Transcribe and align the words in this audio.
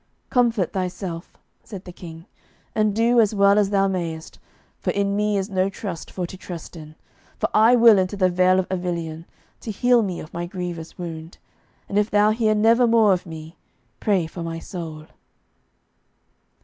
"Comfort 0.31 0.73
thyself," 0.73 1.37
said 1.63 1.85
the 1.85 1.91
King, 1.91 2.25
"and 2.73 2.95
do 2.95 3.19
as 3.21 3.35
well 3.35 3.59
as 3.59 3.69
thou 3.69 3.87
mayest, 3.87 4.39
for 4.79 4.89
in 4.89 5.15
me 5.15 5.37
is 5.37 5.47
no 5.47 5.69
trust 5.69 6.09
for 6.09 6.25
to 6.25 6.35
trust 6.35 6.75
in. 6.75 6.95
For 7.37 7.47
I 7.53 7.75
will 7.75 7.99
into 7.99 8.17
the 8.17 8.27
vale 8.27 8.57
of 8.59 8.67
Avilion, 8.69 9.25
to 9.59 9.69
heal 9.69 10.01
me 10.01 10.19
of 10.19 10.33
my 10.33 10.47
grievous 10.47 10.97
wound. 10.97 11.37
And 11.87 11.99
if 11.99 12.09
thou 12.09 12.31
hear 12.31 12.55
never 12.55 12.87
more 12.87 13.13
of 13.13 13.27
me, 13.27 13.55
pray 13.99 14.25
for 14.25 14.41
my 14.41 14.57
soul." 14.57 15.05